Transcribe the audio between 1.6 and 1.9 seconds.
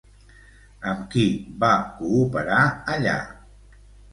va